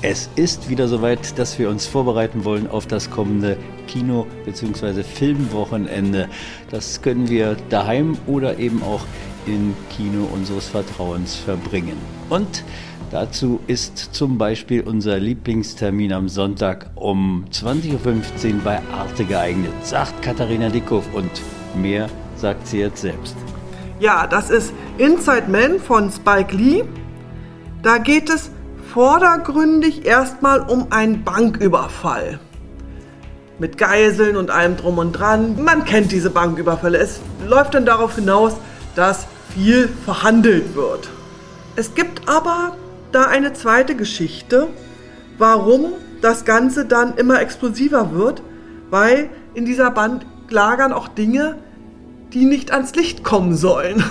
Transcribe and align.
Es 0.00 0.30
ist 0.36 0.68
wieder 0.68 0.86
soweit, 0.86 1.36
dass 1.40 1.58
wir 1.58 1.68
uns 1.68 1.86
vorbereiten 1.86 2.44
wollen 2.44 2.68
auf 2.70 2.86
das 2.86 3.10
kommende 3.10 3.56
Kino- 3.88 4.28
bzw. 4.44 5.02
Filmwochenende. 5.02 6.28
Das 6.70 7.02
können 7.02 7.28
wir 7.28 7.56
daheim 7.68 8.16
oder 8.28 8.58
eben 8.58 8.80
auch 8.84 9.00
im 9.46 9.74
Kino 9.90 10.28
unseres 10.32 10.68
Vertrauens 10.68 11.34
verbringen. 11.34 11.96
Und 12.30 12.62
dazu 13.10 13.58
ist 13.66 13.98
zum 14.14 14.38
Beispiel 14.38 14.82
unser 14.82 15.18
Lieblingstermin 15.18 16.12
am 16.12 16.28
Sonntag 16.28 16.90
um 16.94 17.46
20.15 17.50 17.94
Uhr 17.94 18.60
bei 18.62 18.80
Arte 18.92 19.24
geeignet, 19.24 19.72
sagt 19.82 20.22
Katharina 20.22 20.68
Dickhoff 20.68 21.12
und 21.12 21.30
mehr 21.74 22.08
sagt 22.36 22.68
sie 22.68 22.78
jetzt 22.78 23.00
selbst. 23.00 23.34
Ja, 23.98 24.28
das 24.28 24.50
ist 24.50 24.72
Inside 24.98 25.48
Man 25.48 25.80
von 25.80 26.12
Spike 26.12 26.54
Lee. 26.54 26.84
Da 27.82 27.98
geht 27.98 28.30
es 28.30 28.52
vordergründig 28.98 30.06
erstmal 30.06 30.58
um 30.58 30.88
einen 30.90 31.22
Banküberfall. 31.22 32.40
Mit 33.60 33.78
Geiseln 33.78 34.36
und 34.36 34.50
allem 34.50 34.76
drum 34.76 34.98
und 34.98 35.12
dran. 35.12 35.62
Man 35.62 35.84
kennt 35.84 36.10
diese 36.10 36.30
Banküberfälle. 36.30 36.98
Es 36.98 37.20
läuft 37.46 37.74
dann 37.74 37.86
darauf 37.86 38.16
hinaus, 38.16 38.54
dass 38.96 39.28
viel 39.54 39.88
verhandelt 40.04 40.74
wird. 40.74 41.10
Es 41.76 41.94
gibt 41.94 42.28
aber 42.28 42.76
da 43.12 43.26
eine 43.26 43.52
zweite 43.52 43.94
Geschichte, 43.94 44.66
warum 45.38 45.92
das 46.20 46.44
Ganze 46.44 46.84
dann 46.84 47.16
immer 47.16 47.40
explosiver 47.40 48.12
wird, 48.12 48.42
weil 48.90 49.30
in 49.54 49.64
dieser 49.64 49.92
Band 49.92 50.26
lagern 50.50 50.92
auch 50.92 51.06
Dinge, 51.06 51.54
die 52.32 52.46
nicht 52.46 52.72
ans 52.72 52.96
Licht 52.96 53.22
kommen 53.22 53.54
sollen. 53.54 54.02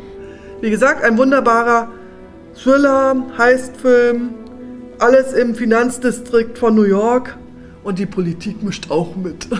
Wie 0.60 0.70
gesagt, 0.70 1.04
ein 1.04 1.18
wunderbarer 1.18 1.86
Thriller, 2.54 3.16
Heistfilm, 3.36 4.30
alles 4.98 5.32
im 5.32 5.54
Finanzdistrikt 5.54 6.56
von 6.56 6.74
New 6.74 6.84
York 6.84 7.36
und 7.82 7.98
die 7.98 8.06
Politik 8.06 8.62
mischt 8.62 8.90
auch 8.90 9.16
mit. 9.16 9.48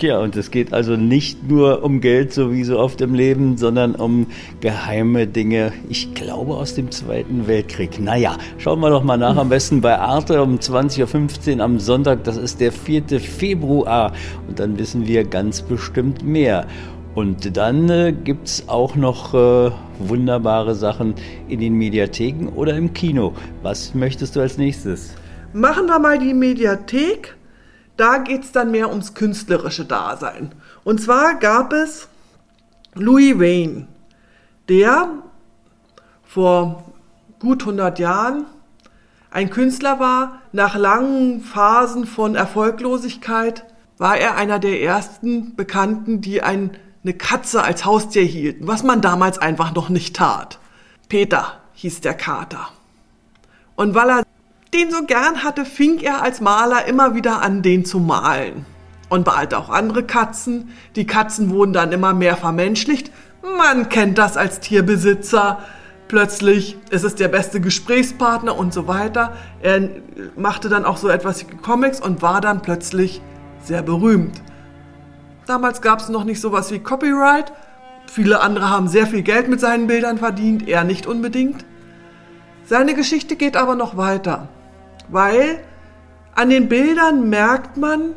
Ja, 0.00 0.20
und 0.20 0.36
es 0.36 0.52
geht 0.52 0.72
also 0.72 0.94
nicht 0.94 1.48
nur 1.48 1.82
um 1.82 2.00
Geld, 2.00 2.32
so 2.32 2.52
wie 2.52 2.62
so 2.62 2.78
oft 2.78 3.00
im 3.00 3.14
Leben, 3.14 3.56
sondern 3.56 3.96
um 3.96 4.28
geheime 4.60 5.26
Dinge, 5.26 5.72
ich 5.88 6.14
glaube 6.14 6.54
aus 6.54 6.74
dem 6.74 6.92
Zweiten 6.92 7.48
Weltkrieg. 7.48 7.98
Naja, 7.98 8.36
schauen 8.58 8.78
wir 8.78 8.90
doch 8.90 9.02
mal 9.02 9.16
nach, 9.16 9.36
am 9.36 9.48
besten 9.48 9.80
bei 9.80 9.98
Arte 9.98 10.40
um 10.40 10.58
20.15 10.58 11.56
Uhr 11.56 11.64
am 11.64 11.80
Sonntag, 11.80 12.22
das 12.22 12.36
ist 12.36 12.60
der 12.60 12.70
4. 12.70 13.18
Februar. 13.18 14.12
Und 14.46 14.60
dann 14.60 14.78
wissen 14.78 15.08
wir 15.08 15.24
ganz 15.24 15.62
bestimmt 15.62 16.24
mehr. 16.24 16.68
Und 17.16 17.56
dann 17.56 17.90
äh, 17.90 18.12
gibt 18.12 18.46
es 18.46 18.68
auch 18.68 18.94
noch 18.94 19.34
äh, 19.34 19.72
wunderbare 19.98 20.74
Sachen 20.74 21.14
in 21.48 21.60
den 21.60 21.74
Mediatheken 21.74 22.48
oder 22.48 22.76
im 22.76 22.92
Kino. 22.94 23.34
Was 23.62 23.94
möchtest 23.94 24.36
du 24.36 24.40
als 24.40 24.58
nächstes? 24.58 25.14
Machen 25.52 25.86
wir 25.86 25.98
mal 25.98 26.18
die 26.18 26.34
Mediathek. 26.34 27.36
Da 27.96 28.18
geht 28.18 28.44
es 28.44 28.52
dann 28.52 28.70
mehr 28.70 28.90
ums 28.90 29.14
künstlerische 29.14 29.84
Dasein. 29.84 30.52
Und 30.84 31.00
zwar 31.00 31.34
gab 31.34 31.72
es 31.72 32.08
Louis 32.94 33.38
Wayne, 33.38 33.88
der 34.68 35.08
vor 36.24 36.84
gut 37.40 37.62
100 37.62 37.98
Jahren 37.98 38.44
ein 39.30 39.50
Künstler 39.50 40.00
war. 40.00 40.40
Nach 40.52 40.76
langen 40.76 41.40
Phasen 41.40 42.06
von 42.06 42.34
Erfolglosigkeit 42.34 43.64
war 43.98 44.16
er 44.16 44.36
einer 44.36 44.58
der 44.58 44.80
ersten 44.80 45.56
Bekannten, 45.56 46.20
die 46.20 46.42
ein 46.42 46.70
eine 47.04 47.14
Katze 47.14 47.62
als 47.62 47.84
Haustier 47.84 48.24
hielten, 48.24 48.66
was 48.66 48.82
man 48.82 49.00
damals 49.00 49.38
einfach 49.38 49.74
noch 49.74 49.88
nicht 49.88 50.16
tat. 50.16 50.58
Peter 51.08 51.60
hieß 51.74 52.00
der 52.00 52.14
Kater. 52.14 52.68
Und 53.76 53.94
weil 53.94 54.10
er 54.10 54.22
den 54.74 54.90
so 54.90 55.04
gern 55.04 55.44
hatte, 55.44 55.64
fing 55.64 55.98
er 55.98 56.22
als 56.22 56.40
Maler 56.40 56.86
immer 56.86 57.14
wieder 57.14 57.40
an, 57.40 57.62
den 57.62 57.84
zu 57.84 58.00
malen. 58.00 58.66
Und 59.08 59.24
bald 59.24 59.54
auch 59.54 59.70
andere 59.70 60.02
Katzen. 60.02 60.70
Die 60.96 61.06
Katzen 61.06 61.50
wurden 61.50 61.72
dann 61.72 61.92
immer 61.92 62.12
mehr 62.12 62.36
vermenschlicht. 62.36 63.10
Man 63.56 63.88
kennt 63.88 64.18
das 64.18 64.36
als 64.36 64.60
Tierbesitzer. 64.60 65.60
Plötzlich 66.08 66.76
ist 66.90 67.04
es 67.04 67.14
der 67.14 67.28
beste 67.28 67.60
Gesprächspartner 67.60 68.56
und 68.56 68.74
so 68.74 68.86
weiter. 68.86 69.34
Er 69.62 69.88
machte 70.36 70.68
dann 70.68 70.84
auch 70.84 70.96
so 70.96 71.08
etwas 71.08 71.40
wie 71.40 71.56
Comics 71.56 72.00
und 72.00 72.20
war 72.20 72.40
dann 72.40 72.60
plötzlich 72.60 73.22
sehr 73.62 73.82
berühmt. 73.82 74.42
Damals 75.48 75.80
gab 75.80 76.00
es 76.00 76.10
noch 76.10 76.24
nicht 76.24 76.42
sowas 76.42 76.70
wie 76.72 76.78
Copyright. 76.78 77.54
Viele 78.06 78.40
andere 78.42 78.68
haben 78.68 78.86
sehr 78.86 79.06
viel 79.06 79.22
Geld 79.22 79.48
mit 79.48 79.60
seinen 79.60 79.86
Bildern 79.86 80.18
verdient, 80.18 80.68
er 80.68 80.84
nicht 80.84 81.06
unbedingt. 81.06 81.64
Seine 82.66 82.92
Geschichte 82.92 83.34
geht 83.34 83.56
aber 83.56 83.74
noch 83.74 83.96
weiter, 83.96 84.50
weil 85.08 85.60
an 86.34 86.50
den 86.50 86.68
Bildern 86.68 87.30
merkt 87.30 87.78
man, 87.78 88.12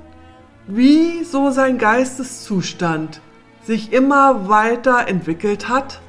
wie 0.68 1.24
so 1.24 1.52
sein 1.52 1.78
Geisteszustand 1.78 3.22
sich 3.64 3.94
immer 3.94 4.50
weiter 4.50 5.08
entwickelt 5.08 5.70
hat. 5.70 6.02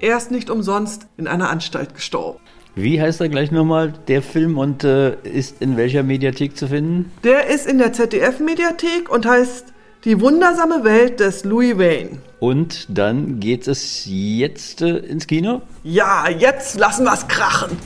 Er 0.00 0.16
ist 0.16 0.30
nicht 0.30 0.48
umsonst 0.48 1.06
in 1.18 1.26
einer 1.26 1.50
Anstalt 1.50 1.94
gestorben. 1.94 2.38
Wie 2.74 2.98
heißt 2.98 3.20
er 3.20 3.28
gleich 3.28 3.52
nochmal, 3.52 3.92
der 4.08 4.22
Film, 4.22 4.56
und 4.56 4.84
äh, 4.84 5.16
ist 5.22 5.60
in 5.60 5.76
welcher 5.76 6.02
Mediathek 6.02 6.56
zu 6.56 6.68
finden? 6.68 7.12
Der 7.24 7.48
ist 7.48 7.66
in 7.66 7.76
der 7.76 7.92
ZDF-Mediathek 7.92 9.10
und 9.10 9.26
heißt 9.26 9.73
die 10.04 10.20
wundersame 10.20 10.84
Welt 10.84 11.20
des 11.20 11.44
Louis 11.44 11.78
Wayne. 11.78 12.18
Und 12.38 12.86
dann 12.90 13.40
geht 13.40 13.66
es 13.66 14.02
jetzt 14.04 14.82
äh, 14.82 14.98
ins 14.98 15.26
Kino? 15.26 15.62
Ja, 15.82 16.28
jetzt 16.28 16.78
lassen 16.78 17.04
wir 17.04 17.14
es 17.14 17.26
krachen. 17.26 17.78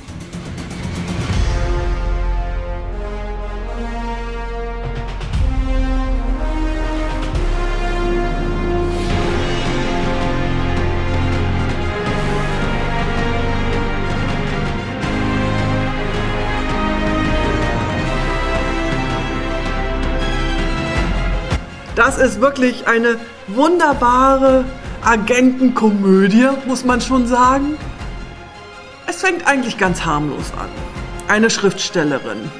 Ist 22.18 22.40
wirklich 22.40 22.86
eine 22.86 23.16
wunderbare 23.46 24.64
Agentenkomödie, 25.02 26.48
muss 26.66 26.84
man 26.84 27.00
schon 27.00 27.26
sagen. 27.26 27.76
Es 29.06 29.16
fängt 29.22 29.46
eigentlich 29.46 29.78
ganz 29.78 30.04
harmlos 30.04 30.52
an. 30.58 30.68
Eine 31.28 31.50
Schriftstellerin, 31.50 32.50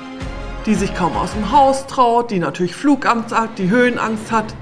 die 0.66 0.74
sich 0.74 0.94
kaum 0.94 1.16
aus 1.16 1.32
dem 1.32 1.52
Haus 1.52 1.86
traut, 1.86 2.30
die 2.30 2.38
natürlich 2.38 2.74
Flugangst 2.74 3.34
hat, 3.34 3.58
die 3.58 3.70
Höhenangst 3.70 4.30
hat, 4.30 4.54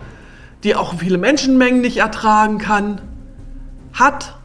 die 0.64 0.74
auch 0.74 0.94
viele 0.98 1.18
Menschenmengen 1.18 1.80
nicht 1.80 1.98
ertragen 1.98 2.58
kann, 2.58 3.00
hat 3.92 4.36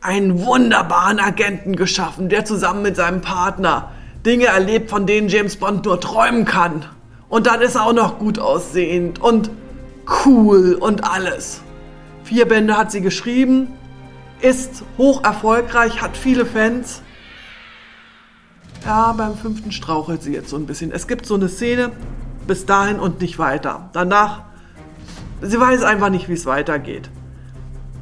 einen 0.00 0.44
wunderbaren 0.44 1.18
Agenten 1.18 1.76
geschaffen, 1.76 2.28
der 2.28 2.44
zusammen 2.44 2.82
mit 2.82 2.96
seinem 2.96 3.20
Partner 3.20 3.92
Dinge 4.24 4.46
erlebt, 4.46 4.90
von 4.90 5.06
denen 5.06 5.28
James 5.28 5.56
Bond 5.56 5.84
nur 5.84 6.00
träumen 6.00 6.44
kann. 6.44 6.84
Und 7.28 7.46
dann 7.46 7.60
ist 7.60 7.74
er 7.74 7.84
auch 7.84 7.92
noch 7.92 8.18
gut 8.18 8.38
aussehend 8.38 9.20
und 9.20 9.50
cool 10.24 10.74
und 10.74 11.04
alles. 11.04 11.60
Vier 12.24 12.46
Bände 12.48 12.76
hat 12.76 12.90
sie 12.90 13.00
geschrieben, 13.00 13.68
ist 14.40 14.82
hoch 14.96 15.24
erfolgreich, 15.24 16.00
hat 16.00 16.16
viele 16.16 16.46
Fans. 16.46 17.02
Ja, 18.84 19.12
beim 19.12 19.36
fünften 19.36 19.72
strauchelt 19.72 20.22
sie 20.22 20.32
jetzt 20.32 20.50
so 20.50 20.56
ein 20.56 20.66
bisschen. 20.66 20.92
Es 20.92 21.06
gibt 21.06 21.26
so 21.26 21.34
eine 21.34 21.48
Szene, 21.48 21.92
bis 22.46 22.64
dahin 22.64 22.98
und 22.98 23.20
nicht 23.20 23.38
weiter. 23.38 23.90
Danach, 23.92 24.42
sie 25.42 25.60
weiß 25.60 25.82
einfach 25.82 26.10
nicht, 26.10 26.28
wie 26.28 26.34
es 26.34 26.46
weitergeht. 26.46 27.10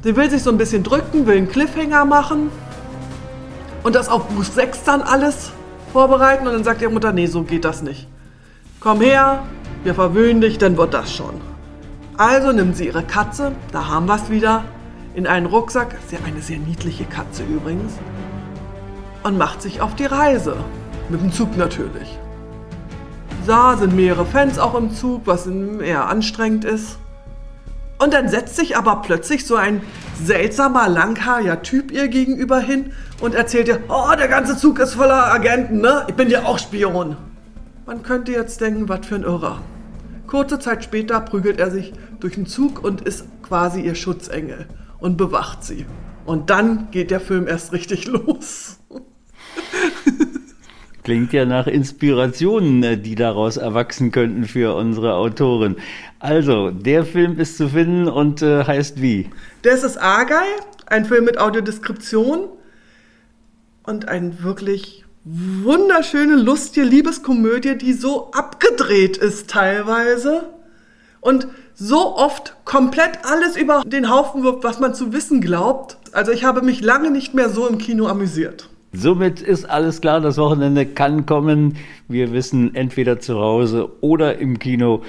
Sie 0.03 0.15
will 0.15 0.29
sich 0.29 0.43
so 0.43 0.51
ein 0.51 0.57
bisschen 0.57 0.83
drücken, 0.83 1.25
will 1.25 1.37
einen 1.37 1.49
Cliffhanger 1.49 2.05
machen 2.05 2.49
und 3.83 3.95
das 3.95 4.07
auf 4.07 4.27
Buch 4.27 4.43
6 4.43 4.83
dann 4.83 5.01
alles 5.01 5.51
vorbereiten 5.91 6.47
und 6.47 6.53
dann 6.53 6.63
sagt 6.63 6.81
ihre 6.81 6.91
Mutter, 6.91 7.11
nee, 7.11 7.25
so 7.25 7.43
geht 7.43 7.65
das 7.65 7.81
nicht. 7.81 8.07
Komm 8.79 9.01
her, 9.01 9.43
wir 9.83 9.95
verwöhnen 9.95 10.39
dich, 10.39 10.59
dann 10.59 10.77
wird 10.77 10.93
das 10.93 11.11
schon. 11.11 11.41
Also 12.15 12.51
nimmt 12.51 12.77
sie 12.77 12.85
ihre 12.85 13.01
Katze, 13.01 13.53
da 13.71 13.87
haben 13.87 14.05
wir 14.05 14.15
es 14.15 14.29
wieder, 14.29 14.65
in 15.15 15.25
einen 15.25 15.47
Rucksack, 15.47 15.95
sehr, 16.07 16.19
eine 16.27 16.41
sehr 16.41 16.59
niedliche 16.59 17.05
Katze 17.05 17.43
übrigens, 17.43 17.93
und 19.23 19.35
macht 19.35 19.63
sich 19.63 19.81
auf 19.81 19.95
die 19.95 20.05
Reise. 20.05 20.57
Mit 21.09 21.21
dem 21.21 21.31
Zug 21.31 21.57
natürlich. 21.57 22.19
Da 23.47 23.77
sind 23.77 23.95
mehrere 23.95 24.25
Fans 24.25 24.59
auch 24.59 24.75
im 24.75 24.93
Zug, 24.93 25.21
was 25.25 25.47
eher 25.47 26.07
anstrengend 26.07 26.63
ist. 26.63 26.99
Und 27.97 28.13
dann 28.13 28.29
setzt 28.29 28.57
sich 28.57 28.77
aber 28.77 28.97
plötzlich 28.97 29.47
so 29.47 29.55
ein 29.55 29.81
seltsamer, 30.23 30.87
langhaariger 30.87 31.63
Typ 31.63 31.91
ihr 31.91 32.09
gegenüber 32.09 32.59
hin 32.59 32.93
und 33.21 33.33
erzählt 33.33 33.69
ihr, 33.69 33.79
oh, 33.89 34.13
der 34.15 34.27
ganze 34.27 34.55
Zug 34.55 34.77
ist 34.77 34.93
voller 34.93 35.33
Agenten, 35.33 35.81
ne? 35.81 36.05
Ich 36.07 36.13
bin 36.13 36.29
ja 36.29 36.43
auch 36.43 36.59
Spion. 36.59 37.17
Man 37.87 38.03
könnte 38.03 38.33
jetzt 38.33 38.59
denken, 38.59 38.89
was 38.89 39.05
für 39.05 39.15
ein 39.15 39.23
Irrer. 39.23 39.61
Kurze 40.27 40.59
Zeit 40.59 40.83
später 40.83 41.21
prügelt 41.21 41.57
er 41.57 41.71
sich 41.71 41.93
durch 42.19 42.33
den 42.33 42.45
Zug 42.45 42.83
und 42.83 42.99
ist 42.99 43.25
quasi 43.41 43.79
ihr 43.79 43.95
Schutzengel 43.95 44.67
und 44.99 45.15
bewacht 45.15 45.63
sie. 45.63 45.85
Und 46.25 46.49
dann 46.49 46.91
geht 46.91 47.11
der 47.11 47.21
Film 47.21 47.47
erst 47.47 47.71
richtig 47.71 48.05
los. 48.07 48.79
klingt 51.05 51.31
ja 51.31 51.45
nach 51.45 51.67
Inspirationen, 51.67 52.83
äh, 52.83 52.97
die 52.97 53.15
daraus 53.15 53.55
erwachsen 53.55 54.11
könnten 54.11 54.43
für 54.43 54.75
unsere 54.75 55.13
Autoren. 55.13 55.77
Also, 56.19 56.71
der 56.71 57.05
Film 57.05 57.39
ist 57.39 57.55
zu 57.55 57.69
finden 57.69 58.09
und 58.09 58.41
äh, 58.41 58.65
heißt 58.65 59.01
wie? 59.01 59.29
Das 59.61 59.85
ist 59.85 59.95
Argyle, 59.95 60.59
ein 60.87 61.05
Film 61.05 61.23
mit 61.23 61.37
Audiodeskription 61.37 62.49
und 63.83 64.09
ein 64.09 64.43
wirklich 64.43 65.06
wunderschöne, 65.63 66.35
lustige 66.35 66.85
Liebeskomödie, 66.85 67.77
die 67.77 67.93
so 67.93 68.31
abgedreht 68.31 69.17
ist 69.17 69.49
teilweise 69.49 70.49
und 71.19 71.47
so 71.75 72.15
oft 72.15 72.55
komplett 72.65 73.19
alles 73.23 73.57
über 73.57 73.83
den 73.85 74.09
Haufen 74.09 74.43
wirft, 74.43 74.63
was 74.63 74.79
man 74.79 74.93
zu 74.93 75.13
wissen 75.13 75.41
glaubt. 75.41 75.97
Also 76.11 76.31
ich 76.31 76.43
habe 76.43 76.61
mich 76.61 76.81
lange 76.81 77.11
nicht 77.11 77.33
mehr 77.33 77.49
so 77.49 77.67
im 77.67 77.77
Kino 77.77 78.07
amüsiert. 78.07 78.69
Somit 78.93 79.41
ist 79.41 79.69
alles 79.69 80.01
klar, 80.01 80.21
das 80.21 80.37
Wochenende 80.37 80.85
kann 80.85 81.25
kommen. 81.25 81.75
Wir 82.07 82.31
wissen 82.31 82.73
entweder 82.73 83.19
zu 83.19 83.37
Hause 83.37 83.89
oder 84.01 84.39
im 84.39 84.57
Kino, 84.57 85.03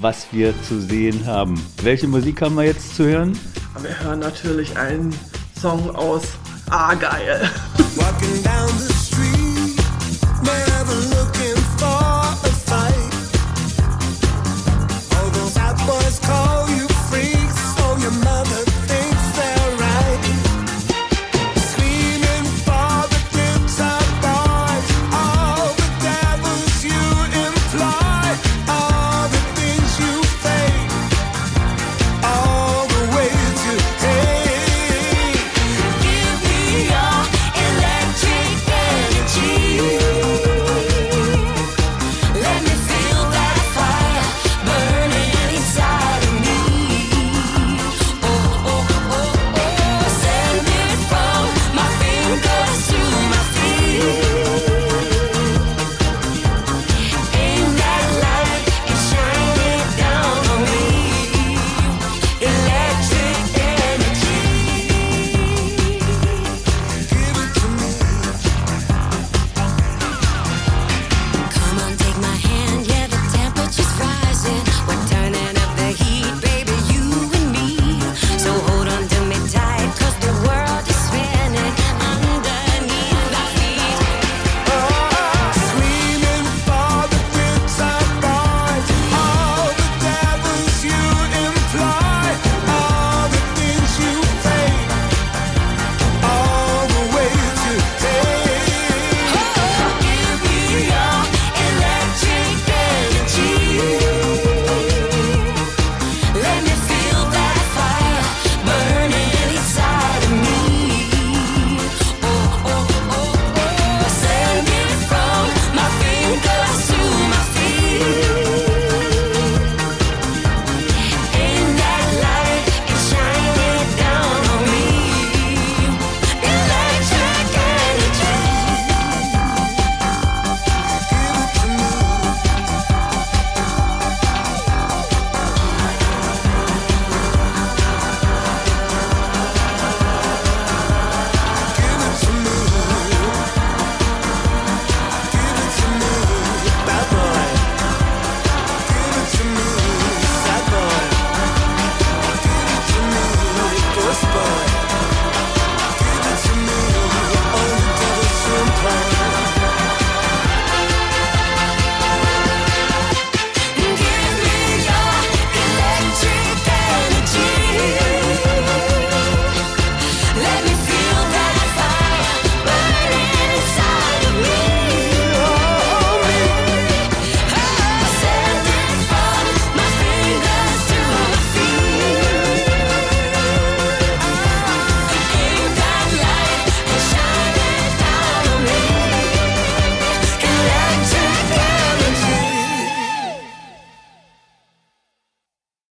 was 0.00 0.28
wir 0.32 0.54
zu 0.62 0.80
sehen 0.80 1.26
haben. 1.26 1.60
Welche 1.82 2.08
Musik 2.08 2.40
haben 2.40 2.56
wir 2.56 2.64
jetzt 2.64 2.96
zu 2.96 3.04
hören? 3.04 3.38
Wir 3.80 4.00
hören 4.02 4.20
natürlich 4.20 4.76
einen 4.76 5.14
Song 5.60 5.94
aus 5.94 6.22
Argyle. 6.70 7.50
Walking 7.96 8.42
down 8.42 8.68
the 8.78 8.87